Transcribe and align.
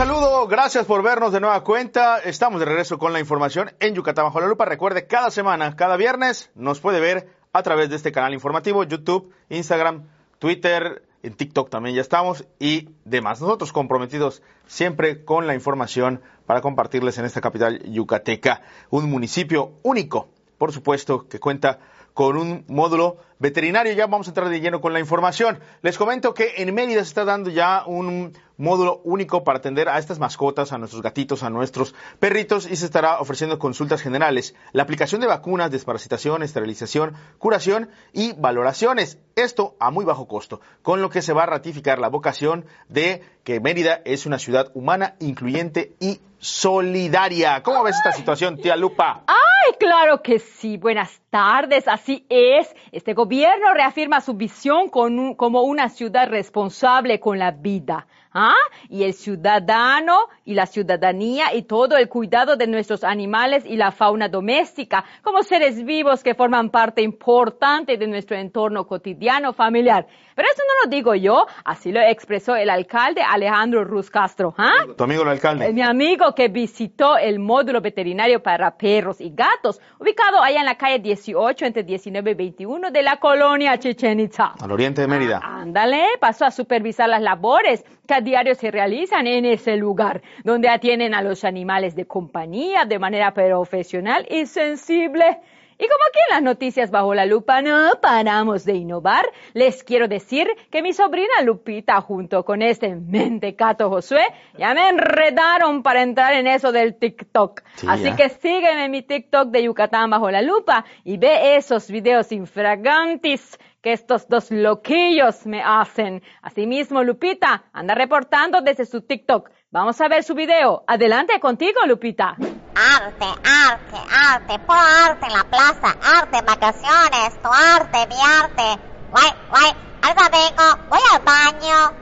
saludo, 0.00 0.46
gracias 0.46 0.86
por 0.86 1.02
vernos 1.02 1.30
de 1.30 1.40
nueva 1.40 1.62
cuenta. 1.62 2.20
Estamos 2.20 2.58
de 2.58 2.64
regreso 2.64 2.98
con 2.98 3.12
la 3.12 3.20
información 3.20 3.70
en 3.80 3.94
Yucatán 3.94 4.24
bajo 4.24 4.40
la 4.40 4.48
lupa. 4.48 4.64
Recuerde, 4.64 5.06
cada 5.06 5.30
semana, 5.30 5.76
cada 5.76 5.98
viernes, 5.98 6.50
nos 6.54 6.80
puede 6.80 7.00
ver 7.00 7.28
a 7.52 7.62
través 7.62 7.90
de 7.90 7.96
este 7.96 8.10
canal 8.10 8.32
informativo, 8.32 8.82
YouTube, 8.82 9.30
Instagram, 9.50 10.08
Twitter, 10.38 11.02
en 11.22 11.34
TikTok 11.34 11.68
también 11.68 11.96
ya 11.96 12.00
estamos 12.00 12.46
y 12.58 12.88
demás. 13.04 13.42
Nosotros 13.42 13.74
comprometidos 13.74 14.40
siempre 14.66 15.22
con 15.22 15.46
la 15.46 15.52
información 15.52 16.22
para 16.46 16.62
compartirles 16.62 17.18
en 17.18 17.26
esta 17.26 17.42
capital 17.42 17.82
yucateca, 17.82 18.62
un 18.88 19.10
municipio 19.10 19.72
único, 19.82 20.30
por 20.56 20.72
supuesto, 20.72 21.28
que 21.28 21.38
cuenta 21.38 21.78
con 22.14 22.36
un 22.36 22.64
módulo 22.68 23.18
veterinario. 23.38 23.92
Ya 23.92 24.06
vamos 24.06 24.28
a 24.28 24.30
entrar 24.30 24.48
de 24.48 24.60
lleno 24.60 24.80
con 24.80 24.92
la 24.92 25.00
información. 25.00 25.58
Les 25.82 25.98
comento 25.98 26.34
que 26.34 26.54
en 26.58 26.74
Mérida 26.74 27.02
se 27.02 27.08
está 27.08 27.24
dando 27.24 27.50
ya 27.50 27.84
un 27.86 28.32
módulo 28.60 29.00
único 29.04 29.42
para 29.42 29.58
atender 29.58 29.88
a 29.88 29.98
estas 29.98 30.18
mascotas, 30.18 30.72
a 30.72 30.78
nuestros 30.78 31.02
gatitos, 31.02 31.42
a 31.42 31.50
nuestros 31.50 31.94
perritos 32.18 32.70
y 32.70 32.76
se 32.76 32.84
estará 32.84 33.18
ofreciendo 33.18 33.58
consultas 33.58 34.02
generales, 34.02 34.54
la 34.72 34.82
aplicación 34.82 35.22
de 35.22 35.26
vacunas, 35.26 35.70
desparasitación, 35.70 36.42
esterilización, 36.42 37.14
curación 37.38 37.88
y 38.12 38.34
valoraciones. 38.34 39.18
Esto 39.34 39.76
a 39.80 39.90
muy 39.90 40.04
bajo 40.04 40.28
costo, 40.28 40.60
con 40.82 41.00
lo 41.00 41.08
que 41.08 41.22
se 41.22 41.32
va 41.32 41.44
a 41.44 41.46
ratificar 41.46 41.98
la 41.98 42.08
vocación 42.08 42.66
de 42.88 43.22
que 43.44 43.60
Mérida 43.60 44.02
es 44.04 44.26
una 44.26 44.38
ciudad 44.38 44.70
humana, 44.74 45.14
incluyente 45.20 45.94
y 45.98 46.20
solidaria. 46.38 47.62
¿Cómo 47.62 47.82
ves 47.82 47.96
esta 47.96 48.12
situación, 48.12 48.58
tía 48.58 48.76
Lupa? 48.76 49.24
¡Ay, 49.26 49.74
claro 49.78 50.22
que 50.22 50.38
sí! 50.38 50.76
Buenas 50.76 51.19
tardes, 51.30 51.88
así 51.88 52.26
es. 52.28 52.74
Este 52.92 53.14
gobierno 53.14 53.72
reafirma 53.72 54.20
su 54.20 54.34
visión 54.34 54.88
como 54.88 55.62
una 55.62 55.88
ciudad 55.88 56.28
responsable 56.28 57.20
con 57.20 57.38
la 57.38 57.52
vida. 57.52 58.06
¿Ah? 58.32 58.54
Y 58.88 59.04
el 59.04 59.14
ciudadano 59.14 60.28
y 60.44 60.54
la 60.54 60.66
ciudadanía 60.66 61.54
y 61.54 61.62
todo 61.62 61.96
el 61.96 62.08
cuidado 62.08 62.56
de 62.56 62.66
nuestros 62.66 63.04
animales 63.04 63.64
y 63.66 63.76
la 63.76 63.90
fauna 63.90 64.28
doméstica 64.28 65.04
como 65.22 65.42
seres 65.42 65.84
vivos 65.84 66.22
que 66.22 66.34
forman 66.34 66.70
parte 66.70 67.02
importante 67.02 67.96
de 67.96 68.06
nuestro 68.06 68.36
entorno 68.36 68.86
cotidiano 68.86 69.52
familiar. 69.52 70.06
Pero 70.34 70.48
eso 70.52 70.62
no 70.66 70.84
lo 70.84 70.96
digo 70.96 71.14
yo, 71.14 71.46
así 71.64 71.92
lo 71.92 72.00
expresó 72.00 72.56
el 72.56 72.70
alcalde 72.70 73.20
Alejandro 73.20 73.84
Ruz 73.84 74.10
Castro. 74.10 74.54
¿ah? 74.56 74.86
Tu 74.96 75.04
amigo 75.04 75.22
el 75.22 75.28
alcalde. 75.28 75.72
Mi 75.72 75.82
amigo 75.82 76.34
que 76.34 76.48
visitó 76.48 77.18
el 77.18 77.38
módulo 77.38 77.80
veterinario 77.80 78.42
para 78.42 78.76
perros 78.76 79.20
y 79.20 79.30
gatos, 79.34 79.80
ubicado 79.98 80.42
allá 80.42 80.60
en 80.60 80.66
la 80.66 80.76
calle 80.76 80.98
18 80.98 81.66
entre 81.66 81.82
19 81.82 82.30
y 82.30 82.34
21 82.34 82.90
de 82.90 83.02
la 83.02 83.16
colonia 83.18 83.78
Chichen 83.78 84.20
Itza. 84.20 84.54
Al 84.60 84.72
oriente 84.72 85.02
de 85.02 85.08
Mérida. 85.08 85.40
Ah, 85.42 85.59
ándale, 85.60 86.04
pasó 86.18 86.44
a 86.46 86.50
supervisar 86.50 87.08
las 87.08 87.22
labores 87.22 87.84
que 88.06 88.14
a 88.14 88.20
diario 88.20 88.54
se 88.54 88.70
realizan 88.70 89.26
en 89.26 89.44
ese 89.44 89.76
lugar, 89.76 90.22
donde 90.42 90.68
atienden 90.68 91.14
a 91.14 91.22
los 91.22 91.44
animales 91.44 91.94
de 91.94 92.06
compañía 92.06 92.84
de 92.84 92.98
manera 92.98 93.32
profesional 93.32 94.26
y 94.30 94.46
sensible. 94.46 95.38
Y 95.80 95.88
como 95.88 96.04
aquí 96.10 96.18
en 96.28 96.34
las 96.34 96.42
noticias 96.42 96.90
bajo 96.90 97.14
la 97.14 97.24
lupa 97.24 97.62
no 97.62 97.92
paramos 98.02 98.66
de 98.66 98.74
innovar, 98.74 99.24
les 99.54 99.82
quiero 99.82 100.08
decir 100.08 100.46
que 100.70 100.82
mi 100.82 100.92
sobrina 100.92 101.40
Lupita 101.42 101.98
junto 102.02 102.44
con 102.44 102.60
este 102.60 102.94
mentecato 102.94 103.88
Josué 103.88 104.26
ya 104.58 104.74
me 104.74 104.90
enredaron 104.90 105.82
para 105.82 106.02
entrar 106.02 106.34
en 106.34 106.46
eso 106.48 106.70
del 106.70 106.96
TikTok. 106.96 107.62
Así 107.88 108.12
que 108.12 108.28
sígueme 108.28 108.84
en 108.84 108.90
mi 108.90 109.00
TikTok 109.00 109.48
de 109.48 109.62
Yucatán 109.62 110.10
bajo 110.10 110.30
la 110.30 110.42
lupa 110.42 110.84
y 111.02 111.16
ve 111.16 111.56
esos 111.56 111.90
videos 111.90 112.30
infragantes 112.30 113.58
que 113.80 113.94
estos 113.94 114.28
dos 114.28 114.50
loquillos 114.50 115.46
me 115.46 115.62
hacen. 115.64 116.22
Asimismo, 116.42 117.02
Lupita 117.02 117.64
anda 117.72 117.94
reportando 117.94 118.60
desde 118.60 118.84
su 118.84 119.00
TikTok. 119.00 119.48
Vamos 119.70 119.98
a 120.02 120.08
ver 120.08 120.24
su 120.24 120.34
video. 120.34 120.84
Adelante 120.86 121.40
contigo, 121.40 121.80
Lupita. 121.86 122.36
Arte, 122.74 123.26
arte, 123.44 123.96
arte, 124.10 124.58
por 124.60 124.76
arte 124.76 125.26
en 125.26 125.32
la 125.32 125.44
plaza, 125.44 125.96
arte 126.18 126.42
vacaciones, 126.42 127.42
tu 127.42 127.48
arte, 127.48 128.06
mi 128.06 128.20
arte. 128.20 128.82
Guay, 129.10 129.32
guay, 129.50 129.76
ahorita 130.02 130.28
vengo, 130.28 130.78
voy 130.88 131.00
al 131.12 131.22
baño. 131.22 131.99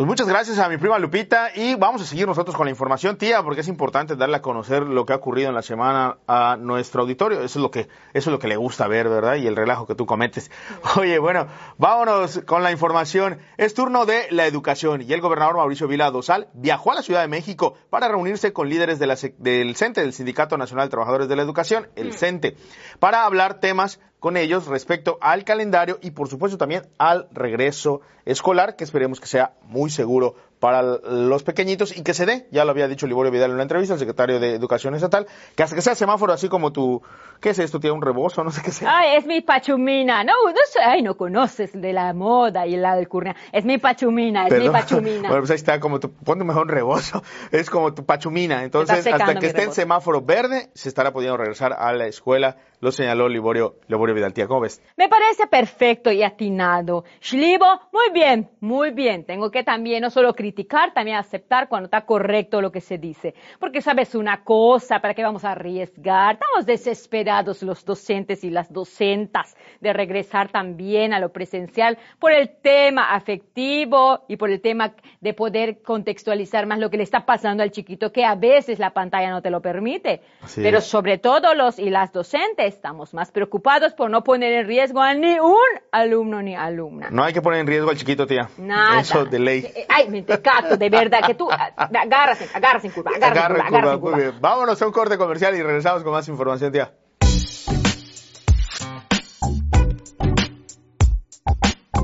Pues 0.00 0.08
muchas 0.08 0.28
gracias 0.28 0.58
a 0.58 0.66
mi 0.70 0.78
prima 0.78 0.98
Lupita 0.98 1.50
y 1.54 1.74
vamos 1.74 2.00
a 2.00 2.06
seguir 2.06 2.26
nosotros 2.26 2.56
con 2.56 2.64
la 2.64 2.70
información, 2.70 3.18
tía, 3.18 3.42
porque 3.42 3.60
es 3.60 3.68
importante 3.68 4.16
darle 4.16 4.36
a 4.36 4.40
conocer 4.40 4.84
lo 4.84 5.04
que 5.04 5.12
ha 5.12 5.16
ocurrido 5.16 5.50
en 5.50 5.54
la 5.54 5.60
semana 5.60 6.16
a 6.26 6.56
nuestro 6.58 7.02
auditorio. 7.02 7.42
Eso 7.42 7.58
es 7.58 7.62
lo 7.62 7.70
que, 7.70 7.80
eso 7.80 7.88
es 8.14 8.26
lo 8.28 8.38
que 8.38 8.48
le 8.48 8.56
gusta 8.56 8.88
ver, 8.88 9.10
¿verdad? 9.10 9.34
Y 9.34 9.46
el 9.46 9.56
relajo 9.56 9.86
que 9.86 9.94
tú 9.94 10.06
cometes. 10.06 10.50
Oye, 10.96 11.18
bueno, 11.18 11.48
vámonos 11.76 12.40
con 12.46 12.62
la 12.62 12.72
información. 12.72 13.40
Es 13.58 13.74
turno 13.74 14.06
de 14.06 14.26
la 14.30 14.46
educación 14.46 15.02
y 15.02 15.12
el 15.12 15.20
gobernador 15.20 15.56
Mauricio 15.56 15.86
Vila 15.86 16.10
Dosal 16.10 16.48
viajó 16.54 16.92
a 16.92 16.94
la 16.94 17.02
Ciudad 17.02 17.20
de 17.20 17.28
México 17.28 17.74
para 17.90 18.08
reunirse 18.08 18.54
con 18.54 18.70
líderes 18.70 18.98
de 19.00 19.06
la, 19.06 19.18
del 19.36 19.76
CENTE, 19.76 20.00
del 20.00 20.14
Sindicato 20.14 20.56
Nacional 20.56 20.86
de 20.86 20.92
Trabajadores 20.92 21.28
de 21.28 21.36
la 21.36 21.42
Educación, 21.42 21.88
el 21.96 22.08
mm. 22.08 22.12
CENTE, 22.12 22.56
para 23.00 23.26
hablar 23.26 23.60
temas 23.60 24.00
con 24.20 24.36
ellos 24.36 24.66
respecto 24.66 25.18
al 25.20 25.44
calendario 25.44 25.98
y 26.00 26.12
por 26.12 26.28
supuesto 26.28 26.58
también 26.58 26.86
al 26.98 27.28
regreso 27.32 28.02
escolar, 28.24 28.76
que 28.76 28.84
esperemos 28.84 29.18
que 29.18 29.26
sea 29.26 29.54
muy 29.64 29.90
seguro 29.90 30.36
para 30.60 30.82
los 30.82 31.42
pequeñitos 31.42 31.96
y 31.96 32.02
que 32.02 32.12
se 32.12 32.26
dé, 32.26 32.46
ya 32.50 32.64
lo 32.64 32.70
había 32.70 32.86
dicho 32.86 33.06
Liborio 33.06 33.32
Vidal 33.32 33.50
en 33.50 33.54
una 33.54 33.62
entrevista, 33.62 33.94
el 33.94 34.00
secretario 34.00 34.38
de 34.38 34.54
Educación 34.54 34.94
Estatal, 34.94 35.26
que 35.56 35.62
hasta 35.62 35.74
que 35.74 35.82
sea 35.82 35.94
semáforo 35.94 36.34
así 36.34 36.48
como 36.50 36.70
tu, 36.70 37.02
¿qué 37.40 37.50
es 37.50 37.58
esto? 37.58 37.80
¿Tiene 37.80 37.96
un 37.96 38.02
rebozo? 38.02 38.44
No 38.44 38.50
sé 38.50 38.60
qué 38.62 38.70
sea. 38.70 38.98
Ay, 38.98 39.16
es 39.16 39.26
mi 39.26 39.40
pachumina. 39.40 40.22
No, 40.22 40.34
no 40.46 40.60
sé, 40.70 40.80
ay, 40.80 41.02
no 41.02 41.16
conoces 41.16 41.72
de 41.72 41.92
la 41.94 42.12
moda 42.12 42.66
y 42.66 42.76
la 42.76 42.92
alcurnia. 42.92 43.34
Es 43.52 43.64
mi 43.64 43.78
pachumina, 43.78 44.46
es 44.46 44.58
mi 44.58 44.68
pachumina. 44.68 45.28
bueno, 45.28 45.40
pues 45.40 45.50
ahí 45.50 45.56
está, 45.56 45.80
como 45.80 45.98
tu, 45.98 46.12
ponte 46.12 46.44
mejor 46.44 46.64
un 46.64 46.68
rebozo. 46.68 47.22
Es 47.50 47.70
como 47.70 47.94
tu 47.94 48.04
pachumina. 48.04 48.62
Entonces, 48.62 49.06
hasta 49.06 49.34
que 49.36 49.46
esté 49.46 49.62
en 49.62 49.72
semáforo 49.72 50.20
verde, 50.20 50.68
se 50.74 50.90
estará 50.90 51.12
pudiendo 51.12 51.38
regresar 51.38 51.72
a 51.72 51.92
la 51.94 52.06
escuela. 52.06 52.58
Lo 52.80 52.92
señaló 52.92 53.28
Liborio, 53.28 53.76
Liborio 53.88 54.14
Vidal. 54.14 54.32
Tía, 54.32 54.46
¿cómo 54.46 54.60
ves? 54.60 54.82
Me 54.96 55.08
parece 55.08 55.46
perfecto 55.46 56.10
y 56.10 56.22
atinado. 56.22 57.04
Shlibo, 57.20 57.66
muy 57.92 58.10
bien, 58.12 58.50
muy 58.60 58.90
bien. 58.90 59.24
Tengo 59.24 59.50
que 59.50 59.62
también 59.64 60.02
no 60.02 60.10
solo 60.10 60.34
criticar, 60.34 60.49
también 60.94 61.16
aceptar 61.16 61.68
cuando 61.68 61.86
está 61.86 62.02
correcto 62.02 62.60
lo 62.60 62.70
que 62.70 62.80
se 62.80 62.98
dice. 62.98 63.34
Porque 63.58 63.80
sabes 63.80 64.14
una 64.14 64.44
cosa, 64.44 65.00
¿para 65.00 65.14
qué 65.14 65.22
vamos 65.22 65.44
a 65.44 65.52
arriesgar? 65.52 66.34
Estamos 66.34 66.66
desesperados 66.66 67.62
los 67.62 67.84
docentes 67.84 68.44
y 68.44 68.50
las 68.50 68.72
docentas 68.72 69.56
de 69.80 69.92
regresar 69.92 70.50
también 70.50 71.12
a 71.12 71.18
lo 71.18 71.30
presencial 71.30 71.98
por 72.18 72.32
el 72.32 72.50
tema 72.62 73.14
afectivo 73.14 74.24
y 74.28 74.36
por 74.36 74.50
el 74.50 74.60
tema 74.60 74.92
de 75.20 75.34
poder 75.34 75.82
contextualizar 75.82 76.66
más 76.66 76.78
lo 76.78 76.90
que 76.90 76.96
le 76.96 77.02
está 77.02 77.24
pasando 77.26 77.62
al 77.62 77.70
chiquito, 77.70 78.12
que 78.12 78.24
a 78.24 78.34
veces 78.34 78.78
la 78.78 78.90
pantalla 78.90 79.30
no 79.30 79.42
te 79.42 79.50
lo 79.50 79.60
permite. 79.60 80.22
Pero 80.56 80.80
sobre 80.80 81.18
todo 81.18 81.54
los 81.54 81.78
y 81.78 81.90
las 81.90 82.12
docentes 82.12 82.74
estamos 82.74 83.14
más 83.14 83.30
preocupados 83.30 83.94
por 83.94 84.10
no 84.10 84.22
poner 84.22 84.52
en 84.52 84.66
riesgo 84.66 85.00
a 85.00 85.14
ni 85.14 85.38
un 85.38 85.56
alumno 85.92 86.42
ni 86.42 86.54
alumna. 86.54 87.08
No 87.10 87.24
hay 87.24 87.32
que 87.32 87.42
poner 87.42 87.60
en 87.60 87.66
riesgo 87.66 87.90
al 87.90 87.96
chiquito, 87.96 88.26
tía. 88.26 88.48
Nada. 88.58 89.00
Eso 89.00 89.24
de 89.24 89.38
ley. 89.38 89.60
Eh, 89.60 89.86
ay, 89.88 90.08
me 90.08 90.18
cato, 90.40 90.76
de 90.76 90.88
verdad, 90.88 91.20
que 91.26 91.34
tú 91.34 91.48
agarras, 91.50 92.54
agarras 92.54 92.84
en 92.84 92.90
curva, 92.90 93.12
agarras 93.14 93.72
en 93.72 93.80
curva, 93.80 93.96
Muy 93.96 94.20
bien. 94.20 94.40
Vámonos 94.40 94.80
a 94.80 94.86
un 94.86 94.92
corte 94.92 95.16
comercial 95.16 95.54
y 95.56 95.62
regresamos 95.62 96.02
con 96.02 96.12
más 96.12 96.28
información, 96.28 96.72
tía. 96.72 96.92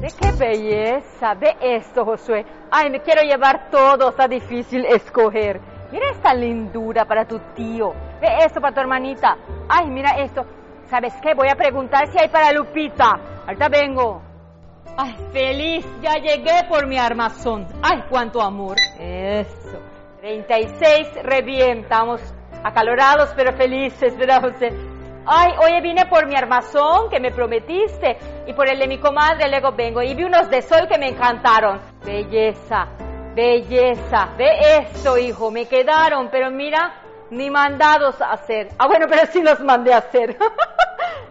De 0.00 0.12
qué 0.20 0.30
belleza, 0.38 1.34
ve 1.34 1.56
esto, 1.60 2.04
Josué. 2.04 2.44
Ay, 2.70 2.90
me 2.90 3.00
quiero 3.00 3.22
llevar 3.22 3.70
todo, 3.70 4.10
está 4.10 4.28
difícil 4.28 4.84
escoger. 4.84 5.60
Mira 5.90 6.10
esta 6.10 6.34
lindura 6.34 7.04
para 7.04 7.26
tu 7.26 7.38
tío. 7.54 7.92
Ve 8.20 8.28
esto 8.44 8.60
para 8.60 8.74
tu 8.74 8.80
hermanita. 8.80 9.36
Ay, 9.68 9.88
mira 9.88 10.18
esto. 10.18 10.44
¿Sabes 10.90 11.14
qué? 11.22 11.34
Voy 11.34 11.48
a 11.48 11.54
preguntar 11.54 12.08
si 12.08 12.18
hay 12.18 12.28
para 12.28 12.52
Lupita. 12.52 13.18
Ahorita 13.46 13.68
vengo. 13.68 14.25
Ay, 14.98 15.14
feliz, 15.32 15.86
ya 16.00 16.14
llegué 16.14 16.64
por 16.68 16.86
mi 16.86 16.96
armazón. 16.96 17.66
Ay, 17.82 18.02
cuánto 18.08 18.40
amor. 18.40 18.76
Eso. 18.98 19.78
36, 20.20 21.08
revientamos. 21.22 22.22
Acalorados, 22.64 23.30
pero 23.36 23.52
felices, 23.52 24.16
¿verdad, 24.16 24.40
José? 24.40 24.72
Ay, 25.26 25.52
oye, 25.62 25.80
vine 25.82 26.06
por 26.06 26.26
mi 26.26 26.34
armazón 26.34 27.10
que 27.10 27.20
me 27.20 27.30
prometiste 27.30 28.16
y 28.46 28.52
por 28.54 28.68
el 28.68 28.78
de 28.78 28.88
mi 28.88 28.98
comadre 28.98 29.48
luego 29.50 29.72
vengo 29.72 30.00
y 30.00 30.14
vi 30.14 30.24
unos 30.24 30.48
de 30.48 30.62
sol 30.62 30.88
que 30.88 30.98
me 30.98 31.08
encantaron. 31.08 31.80
Belleza, 32.04 32.86
belleza. 33.34 34.30
Ve 34.38 34.78
esto, 34.78 35.18
hijo, 35.18 35.50
me 35.50 35.66
quedaron, 35.66 36.30
pero 36.30 36.50
mira, 36.50 37.02
ni 37.30 37.50
mandados 37.50 38.20
a 38.22 38.32
hacer. 38.32 38.68
Ah, 38.78 38.86
bueno, 38.86 39.06
pero 39.08 39.26
sí 39.26 39.42
los 39.42 39.60
mandé 39.60 39.92
a 39.92 39.98
hacer. 39.98 40.38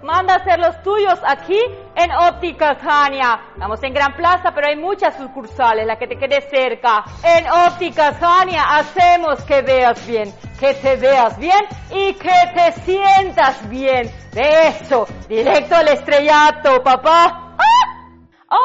Manda 0.04 0.34
a 0.34 0.38
hacer 0.38 0.60
los 0.60 0.82
tuyos 0.84 1.20
aquí 1.26 1.60
en 1.96 2.12
Ópticas 2.12 2.78
Jania. 2.82 3.40
Estamos 3.54 3.82
en 3.84 3.94
Gran 3.94 4.16
Plaza, 4.16 4.54
pero 4.54 4.68
hay 4.68 4.76
muchas 4.76 5.16
sucursales, 5.18 5.86
la 5.86 5.98
que 5.98 6.08
te 6.08 6.18
quede 6.18 6.42
cerca. 6.42 7.04
En 7.24 7.48
Ópticas 7.50 8.18
Jania 8.20 8.64
hacemos 8.78 9.42
que 9.44 9.62
veas 9.62 10.06
bien, 10.06 10.34
que 10.60 10.74
te 10.76 10.96
veas 10.98 11.38
bien 11.40 11.66
y 11.92 12.14
que 12.14 12.52
te 12.54 12.72
sientas 12.82 13.68
bien. 13.70 14.12
De 14.32 14.68
eso, 14.68 15.08
directo 15.28 15.76
al 15.76 15.88
estrellato, 15.88 16.84
papá. 16.84 17.56
¡Ah! 17.58 18.58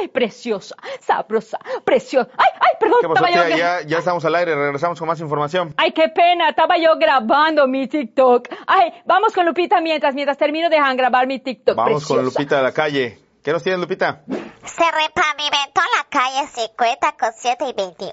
¡Ay! 0.00 0.08
Preciosa, 0.08 0.76
sabrosa, 1.00 1.58
preciosa. 1.84 2.30
Ay, 2.36 2.57
¿Qué 3.00 3.08
pasó, 3.08 3.26
yo 3.26 3.32
tía? 3.32 3.48
gra- 3.48 3.56
Ya, 3.56 3.82
ya 3.86 3.98
estamos 3.98 4.24
al 4.24 4.34
aire, 4.34 4.54
regresamos 4.54 4.98
con 4.98 5.08
más 5.08 5.20
información. 5.20 5.74
Ay, 5.76 5.92
qué 5.92 6.08
pena, 6.08 6.48
estaba 6.50 6.76
yo 6.78 6.96
grabando 6.98 7.66
mi 7.68 7.86
TikTok. 7.86 8.48
Ay, 8.66 8.92
vamos 9.06 9.32
con 9.32 9.46
Lupita 9.46 9.80
mientras, 9.80 10.14
mientras 10.14 10.36
termino 10.38 10.68
de 10.70 10.78
grabar 10.96 11.26
mi 11.26 11.38
TikTok. 11.38 11.76
Vamos 11.76 12.04
con 12.06 12.16
preciosa. 12.18 12.22
Lupita 12.40 12.56
de 12.58 12.62
la 12.62 12.72
calle. 12.72 13.18
¿Qué 13.48 13.52
nos 13.54 13.62
tienes, 13.62 13.80
Lupita? 13.80 14.20
Se 14.26 14.84
repavimentó 14.92 15.80
la 15.96 16.04
calle 16.10 16.46
50 16.48 17.12
con 17.12 17.32
7 17.34 17.64
y 17.66 17.72
21 17.72 18.12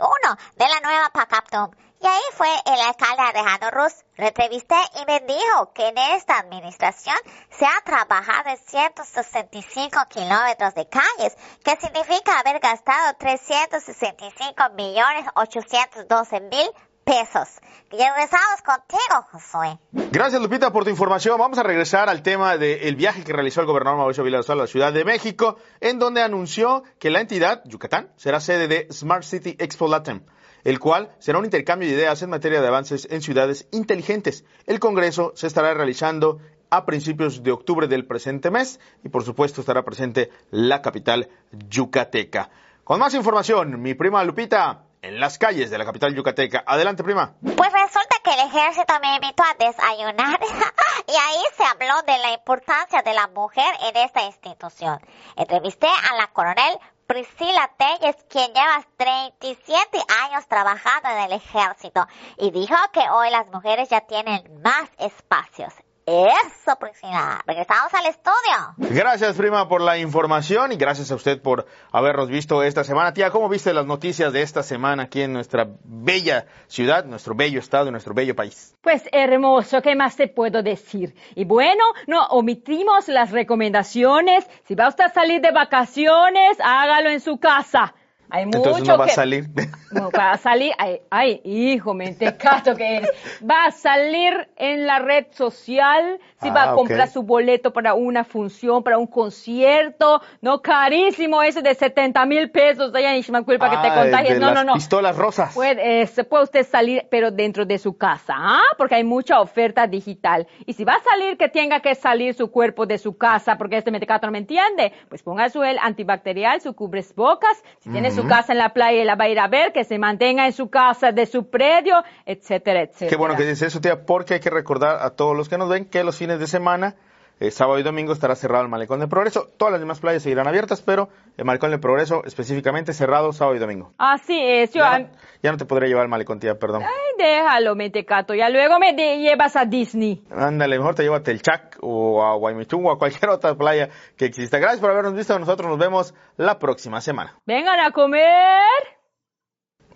de 0.55 0.65
la 0.65 0.79
nueva 0.79 1.09
Pacaptum. 1.11 1.71
Y 2.01 2.07
ahí 2.07 2.21
fue 2.31 2.47
el 2.65 2.79
alcalde 2.79 3.21
Alejandro 3.21 3.71
Ruz. 3.71 4.05
Lo 4.15 4.27
entrevisté 4.27 4.77
y 5.01 5.05
me 5.05 5.19
dijo 5.19 5.73
que 5.73 5.89
en 5.89 5.97
esta 5.97 6.39
administración 6.39 7.17
se 7.49 7.65
ha 7.65 7.81
trabajado 7.83 8.51
en 8.51 8.57
165 8.57 9.99
kilómetros 10.07 10.73
de 10.73 10.87
calles, 10.87 11.35
que 11.65 11.75
significa 11.81 12.39
haber 12.39 12.61
gastado 12.61 13.13
365 13.19 14.69
millones 14.77 15.25
812 15.35 16.39
mil 16.39 16.71
pesos. 17.05 17.47
Regresamos 17.91 18.61
contigo, 18.65 19.21
Josué. 19.31 19.79
Gracias, 20.11 20.41
Lupita, 20.41 20.73
por 20.73 20.83
tu 20.83 20.89
información. 20.89 21.39
Vamos 21.39 21.57
a 21.59 21.63
regresar 21.63 22.09
al 22.09 22.23
tema 22.23 22.57
del 22.57 22.95
viaje 22.95 23.23
que 23.23 23.31
realizó 23.31 23.61
el 23.61 23.67
gobernador 23.67 23.99
Mauricio 23.99 24.23
Villarreal 24.23 24.59
a 24.59 24.63
la 24.63 24.67
Ciudad 24.67 24.91
de 24.91 25.05
México, 25.05 25.57
en 25.79 25.99
donde 25.99 26.23
anunció 26.23 26.83
que 26.99 27.11
la 27.11 27.21
entidad, 27.21 27.61
Yucatán, 27.65 28.09
será 28.17 28.39
sede 28.39 28.67
de 28.67 28.87
Smart 28.91 29.23
City 29.23 29.55
Expo 29.59 29.87
Latam, 29.87 30.25
el 30.63 30.79
cual 30.79 31.15
será 31.19 31.37
un 31.37 31.45
intercambio 31.45 31.87
de 31.87 31.95
ideas 31.95 32.21
en 32.23 32.31
materia 32.31 32.59
de 32.59 32.67
avances 32.67 33.07
en 33.11 33.21
ciudades 33.21 33.67
inteligentes. 33.71 34.43
El 34.65 34.79
Congreso 34.79 35.31
se 35.35 35.45
estará 35.45 35.73
realizando 35.75 36.39
a 36.71 36.85
principios 36.85 37.43
de 37.43 37.51
octubre 37.51 37.87
del 37.87 38.07
presente 38.07 38.49
mes 38.49 38.79
y, 39.03 39.09
por 39.09 39.23
supuesto, 39.23 39.61
estará 39.61 39.85
presente 39.85 40.31
la 40.49 40.81
capital 40.81 41.29
yucateca. 41.69 42.49
Con 42.83 42.99
más 42.99 43.13
información, 43.13 43.81
mi 43.81 43.93
prima 43.93 44.23
Lupita, 44.23 44.84
en 45.05 45.19
las 45.19 45.37
calles 45.37 45.69
de 45.69 45.77
la 45.77 45.85
capital 45.85 46.15
yucateca. 46.15 46.63
Adelante, 46.65 47.03
prima. 47.03 47.35
Pues 47.41 47.71
resulta 47.71 48.15
que 48.23 48.33
el 48.33 48.39
ejército 48.47 48.93
me 49.01 49.15
invitó 49.15 49.43
a 49.43 49.53
desayunar 49.53 50.39
y 51.07 51.11
ahí 51.11 51.43
se 51.55 51.63
habló 51.63 52.01
de 52.07 52.17
la 52.17 52.33
importancia 52.33 53.03
de 53.03 53.13
la 53.13 53.27
mujer 53.27 53.71
en 53.87 53.97
esta 53.97 54.23
institución. 54.23 54.99
Entrevisté 55.35 55.87
a 55.87 56.15
la 56.15 56.27
coronel 56.27 56.77
Priscila 57.05 57.69
Telles, 57.77 58.15
quien 58.29 58.47
lleva 58.47 58.83
37 58.97 59.99
años 60.23 60.47
trabajando 60.47 61.09
en 61.09 61.19
el 61.19 61.33
ejército 61.33 62.07
y 62.37 62.49
dijo 62.49 62.75
que 62.91 63.07
hoy 63.11 63.29
las 63.29 63.47
mujeres 63.51 63.89
ya 63.89 64.01
tienen 64.01 64.61
más 64.63 64.89
espacios. 64.97 65.71
Eso, 66.05 66.75
Priscila. 66.79 67.41
Regresamos 67.47 67.91
al 67.95 68.05
estudio. 68.05 68.93
Gracias, 68.95 69.35
prima, 69.35 69.67
por 69.67 69.81
la 69.81 69.97
información 69.97 70.71
y 70.71 70.75
gracias 70.75 71.11
a 71.11 71.15
usted 71.15 71.41
por 71.41 71.65
habernos 71.91 72.29
visto 72.29 72.61
esta 72.61 72.83
semana. 72.83 73.11
Tía, 73.11 73.31
¿cómo 73.31 73.49
viste 73.49 73.73
las 73.73 73.87
noticias 73.87 74.31
de 74.31 74.43
esta 74.43 74.61
semana 74.61 75.03
aquí 75.03 75.23
en 75.23 75.33
nuestra 75.33 75.67
bella 75.83 76.45
ciudad, 76.67 77.05
nuestro 77.05 77.33
bello 77.33 77.59
estado 77.59 77.87
y 77.87 77.91
nuestro 77.91 78.13
bello 78.13 78.35
país? 78.35 78.75
Pues 78.81 79.01
hermoso, 79.11 79.81
¿qué 79.81 79.95
más 79.95 80.15
te 80.15 80.27
puedo 80.27 80.61
decir? 80.61 81.15
Y 81.33 81.43
bueno, 81.45 81.83
no 82.05 82.27
omitimos 82.27 83.07
las 83.07 83.31
recomendaciones. 83.31 84.47
Si 84.67 84.75
va 84.75 84.89
usted 84.89 85.05
a 85.05 85.09
salir 85.09 85.41
de 85.41 85.51
vacaciones, 85.51 86.57
hágalo 86.63 87.09
en 87.09 87.19
su 87.19 87.39
casa. 87.39 87.95
Hay 88.29 88.45
mucho 88.45 88.57
Entonces 88.57 88.87
no 88.87 88.97
va 88.97 89.05
que... 89.05 89.11
a 89.11 89.15
salir. 89.15 89.45
No, 89.91 90.11
va 90.11 90.31
a 90.31 90.37
salir, 90.37 90.73
ay, 90.77 90.99
ay, 91.09 91.39
hijo, 91.45 91.93
mentecato 91.93 92.75
que 92.75 92.97
eres. 92.97 93.09
Va 93.49 93.65
a 93.67 93.71
salir 93.71 94.49
en 94.57 94.85
la 94.85 94.99
red 94.99 95.27
social, 95.31 96.19
si 96.41 96.49
va 96.49 96.63
Ah, 96.63 96.71
a 96.71 96.75
comprar 96.75 97.07
ok. 97.07 97.13
su 97.13 97.23
boleto 97.23 97.71
para 97.71 97.93
una 97.93 98.25
función, 98.25 98.83
para 98.83 98.97
un 98.97 99.07
concierto, 99.07 100.21
no 100.41 100.61
carísimo 100.61 101.41
ese 101.43 101.61
de 101.61 101.73
70 101.73 102.25
mil 102.25 102.49
pesos 102.51 102.93
allá 102.93 103.11
en 103.13 103.19
Ixmaquil 103.19 103.57
para 103.57 103.71
que 103.71 103.77
te 103.77 103.87
Ah, 103.93 104.01
contagies. 104.01 104.39
No, 104.39 104.53
no, 104.53 104.63
no. 104.65 104.73
Pistolas 104.73 105.15
rosas. 105.15 105.53
Puede, 105.53 106.01
eh, 106.01 106.07
se 106.07 106.25
puede 106.25 106.43
usted 106.43 106.65
salir, 106.67 107.05
pero 107.09 107.31
dentro 107.31 107.65
de 107.65 107.77
su 107.77 107.95
casa, 107.97 108.33
¿ah? 108.37 108.61
Porque 108.77 108.95
hay 108.95 109.03
mucha 109.05 109.39
oferta 109.39 109.87
digital. 109.87 110.45
Y 110.65 110.73
si 110.73 110.83
va 110.83 110.95
a 110.95 111.03
salir, 111.03 111.37
que 111.37 111.47
tenga 111.47 111.79
que 111.79 111.95
salir 111.95 112.33
su 112.33 112.51
cuerpo 112.51 112.85
de 112.85 112.97
su 112.97 113.17
casa, 113.17 113.57
porque 113.57 113.77
este 113.77 113.91
metecato 113.91 114.25
no 114.27 114.31
me 114.33 114.39
entiende, 114.39 114.91
pues 115.07 115.23
ponga 115.23 115.49
su 115.49 115.61
antibacterial, 115.61 116.59
su 116.59 116.73
cubres 116.73 117.15
bocas. 117.15 117.63
Si 117.79 117.89
tiene 117.91 118.11
su 118.15 118.27
casa 118.27 118.53
en 118.53 118.59
la 118.59 118.69
playa 118.73 119.01
y 119.01 119.05
la 119.05 119.15
va 119.15 119.25
a 119.25 119.29
ir 119.29 119.39
a 119.39 119.47
ver, 119.47 119.71
que 119.71 119.83
se 119.83 119.97
mantenga 119.99 120.45
en 120.45 120.53
su 120.53 120.69
casa, 120.69 121.11
de 121.11 121.25
su 121.25 121.49
predio, 121.49 122.03
etcétera, 122.25 122.81
etcétera. 122.81 123.09
Qué 123.09 123.15
bueno 123.15 123.35
que 123.35 123.45
dice 123.45 123.65
eso, 123.65 123.81
tía, 123.81 124.05
porque 124.05 124.35
hay 124.35 124.39
que 124.39 124.49
recordar 124.49 124.97
a 125.01 125.11
todos 125.11 125.35
los 125.35 125.49
que 125.49 125.57
nos 125.57 125.69
ven 125.69 125.85
que 125.85 126.03
los 126.03 126.17
fines 126.17 126.39
de 126.39 126.47
semana, 126.47 126.95
eh, 127.39 127.51
sábado 127.51 127.79
y 127.79 127.83
domingo, 127.83 128.13
estará 128.13 128.35
cerrado 128.35 128.63
el 128.63 128.69
Malecón 128.69 128.99
de 128.99 129.07
Progreso. 129.07 129.49
Todas 129.57 129.73
las 129.73 129.81
demás 129.81 129.99
playas 129.99 130.23
seguirán 130.23 130.47
abiertas, 130.47 130.81
pero 130.81 131.09
el 131.37 131.45
Malecón 131.45 131.71
de 131.71 131.79
Progreso 131.79 132.23
específicamente 132.25 132.93
cerrado 132.93 133.33
sábado 133.33 133.55
y 133.55 133.59
domingo. 133.59 133.93
Así 133.97 134.39
es, 134.39 134.73
yo... 134.73 134.83
Ya 134.83 134.99
no, 134.99 135.09
ya 135.43 135.51
no 135.51 135.57
te 135.57 135.65
podré 135.65 135.87
llevar 135.87 136.03
al 136.03 136.09
Malecón, 136.09 136.39
tía, 136.39 136.55
perdón. 136.55 136.83
Ay, 136.83 137.15
déjalo, 137.17 137.75
mentecato. 137.75 138.33
Ya 138.33 138.49
luego 138.49 138.79
me 138.79 138.93
llevas 138.93 139.55
a 139.55 139.65
Disney. 139.65 140.23
Ándale, 140.31 140.77
mejor 140.77 140.95
te 140.95 141.03
llevo 141.03 141.15
a 141.15 141.23
Telchac 141.23 141.77
o 141.81 142.23
a 142.23 142.35
Guaymichungo 142.35 142.89
o 142.89 142.93
a 142.93 142.97
cualquier 142.97 143.29
otra 143.31 143.55
playa 143.55 143.89
que 144.17 144.25
exista. 144.25 144.57
Gracias 144.59 144.79
por 144.79 144.91
habernos 144.91 145.13
visto. 145.13 145.37
Nosotros 145.37 145.69
nos 145.69 145.77
vemos 145.77 146.13
la 146.37 146.57
próxima 146.57 147.01
semana. 147.01 147.37
Vengan 147.45 147.79
a 147.79 147.91
comer. 147.91 148.61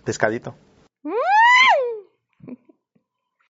Pescadito. 0.04 0.54